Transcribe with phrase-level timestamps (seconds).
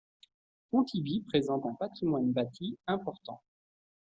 [0.71, 3.39] Pontivy présente un patrimoine bâti important.